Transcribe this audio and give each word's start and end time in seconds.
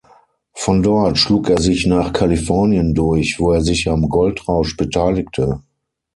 Von 0.55 0.81
dort 0.81 1.19
schlug 1.19 1.47
er 1.51 1.61
sich 1.61 1.85
nach 1.85 2.11
Kalifornien 2.11 2.95
durch, 2.95 3.35
wo 3.39 3.51
er 3.51 3.61
sich 3.61 3.87
am 3.87 4.09
Goldrausch 4.09 4.75
beteiligte. 4.75 5.61